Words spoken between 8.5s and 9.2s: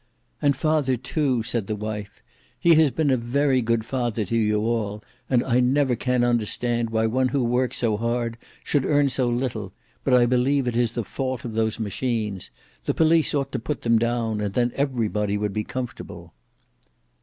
should earn